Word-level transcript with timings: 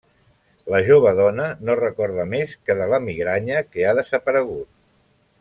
La 0.75 0.77
jove 0.87 1.11
dona 1.19 1.45
no 1.67 1.75
recorda 1.81 2.25
més 2.31 2.55
que 2.71 2.77
de 2.81 2.89
la 2.95 3.01
migranya 3.09 3.61
que 3.69 3.87
ha 3.87 3.93
desaparegut. 4.01 4.71